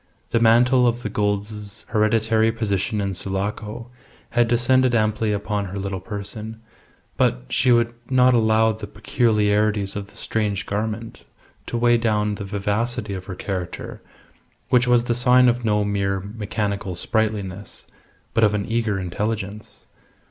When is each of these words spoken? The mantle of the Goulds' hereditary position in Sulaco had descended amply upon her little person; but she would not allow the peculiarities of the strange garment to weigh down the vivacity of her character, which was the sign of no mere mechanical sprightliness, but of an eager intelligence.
The 0.31 0.39
mantle 0.39 0.87
of 0.87 1.03
the 1.03 1.09
Goulds' 1.11 1.85
hereditary 1.89 2.51
position 2.51 2.99
in 2.99 3.13
Sulaco 3.13 3.91
had 4.31 4.47
descended 4.47 4.95
amply 4.95 5.31
upon 5.31 5.65
her 5.65 5.77
little 5.77 5.99
person; 5.99 6.59
but 7.17 7.43
she 7.49 7.71
would 7.71 7.93
not 8.09 8.33
allow 8.33 8.71
the 8.71 8.87
peculiarities 8.87 9.95
of 9.95 10.07
the 10.07 10.15
strange 10.15 10.65
garment 10.65 11.21
to 11.67 11.77
weigh 11.77 11.97
down 11.99 12.33
the 12.33 12.43
vivacity 12.43 13.13
of 13.13 13.25
her 13.25 13.35
character, 13.35 14.01
which 14.69 14.87
was 14.87 15.03
the 15.03 15.13
sign 15.13 15.47
of 15.47 15.63
no 15.63 15.83
mere 15.85 16.19
mechanical 16.19 16.95
sprightliness, 16.95 17.85
but 18.33 18.43
of 18.43 18.55
an 18.55 18.65
eager 18.65 18.97
intelligence. 18.99 19.85